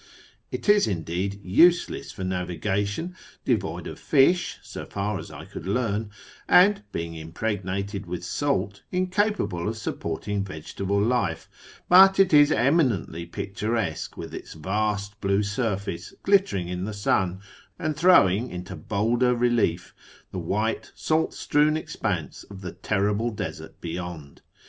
It 0.51 0.67
is, 0.67 0.87
indeed, 0.87 1.39
useless 1.43 2.11
for 2.11 2.23
navigation, 2.23 3.15
devoid 3.45 3.85
of 3.85 3.99
fish 3.99 4.57
(so 4.63 4.83
far 4.83 5.19
as 5.19 5.29
I 5.29 5.45
could 5.45 5.67
learn), 5.67 6.09
and 6.49 6.81
(being 6.91 7.13
impregnated 7.13 8.07
with 8.07 8.23
salt) 8.23 8.81
incapable 8.91 9.69
of 9.69 9.77
supporting 9.77 10.43
vegetable 10.43 10.99
life; 10.99 11.47
but 11.87 12.19
it 12.19 12.33
is 12.33 12.51
eminently 12.51 13.27
picturesque, 13.27 14.17
with 14.17 14.33
its 14.33 14.53
vast 14.55 15.21
blue 15.21 15.43
surface 15.43 16.15
glittering 16.23 16.67
in 16.67 16.85
the 16.85 16.95
sun, 16.95 17.39
and 17.77 17.95
throwing 17.95 18.49
into 18.49 18.75
bolder 18.75 19.35
relief 19.35 19.93
the 20.31 20.39
white 20.39 20.91
salt 20.95 21.31
strewn 21.31 21.77
expanse 21.77 22.43
of 22.45 22.61
the 22.61 22.71
terrible 22.71 23.29
desert 23.29 23.79
beyond. 23.81 24.41